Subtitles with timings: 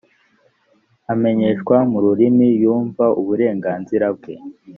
[1.13, 4.33] amenyeshwa mu rurimi yumva uburenganzira bwe